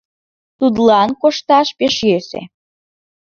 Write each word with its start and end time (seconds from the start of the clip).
Тудлан 0.59 1.09
кошташ 1.21 1.67
пеш 1.77 1.95
йӧсӧ. 2.09 2.41